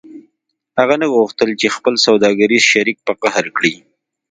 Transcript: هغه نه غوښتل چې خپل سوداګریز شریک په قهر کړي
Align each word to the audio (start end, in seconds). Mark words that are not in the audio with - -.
هغه 0.79 0.95
نه 1.01 1.07
غوښتل 1.15 1.49
چې 1.59 1.67
خپل 1.75 1.93
سوداګریز 2.05 2.63
شریک 2.71 2.97
په 3.07 3.13
قهر 3.21 3.45
کړي 3.57 3.73